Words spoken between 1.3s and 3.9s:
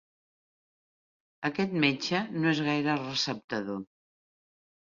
Aquest metge no és gaire receptador.